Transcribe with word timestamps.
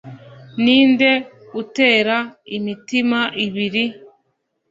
ninde 0.63 1.11
utera 1.61 2.17
imitima 2.57 3.19
ibiri 3.45 3.85